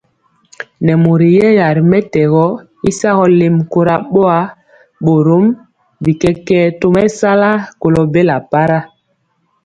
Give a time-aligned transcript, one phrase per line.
[0.85, 2.43] Nɛ mori yɛya ri mɛtɛgɔ
[2.87, 4.39] y sagɔ lɛmi kora boa,
[5.03, 5.45] borom
[6.01, 7.49] bi kɛkɛɛ tomesala
[7.81, 8.79] kolo bela para.